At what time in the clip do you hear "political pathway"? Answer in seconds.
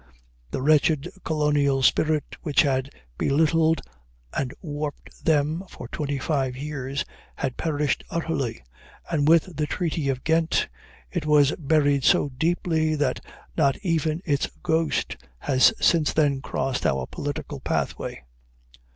17.05-18.23